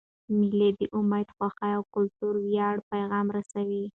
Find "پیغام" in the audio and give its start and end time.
2.91-3.27